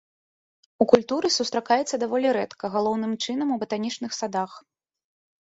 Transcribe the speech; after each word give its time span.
У 0.85 0.87
культуры 0.91 1.29
сустракаецца 1.35 1.99
даволі 2.05 2.27
рэдка, 2.39 2.65
галоўным 2.77 3.13
чынам 3.27 3.47
у 3.59 3.61
батанічных 3.67 4.11
садах. 4.23 4.51